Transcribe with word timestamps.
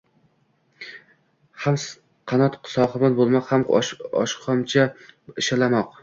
Ham 1.65 1.75
qanoat 2.31 2.57
sohibn 2.75 3.17
bo'lmoq 3.19 3.51
ham 3.55 3.65
oqshomgacha 4.23 4.87
ishlamoq... 5.43 5.93